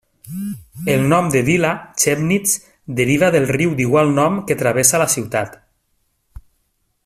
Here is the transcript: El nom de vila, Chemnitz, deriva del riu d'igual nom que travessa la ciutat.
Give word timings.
El 0.93 1.03
nom 1.09 1.27
de 1.35 1.43
vila, 1.49 1.73
Chemnitz, 2.03 2.55
deriva 3.01 3.29
del 3.37 3.47
riu 3.57 3.77
d'igual 3.81 4.11
nom 4.21 4.41
que 4.49 4.59
travessa 4.63 5.03
la 5.05 5.11
ciutat. 5.17 5.61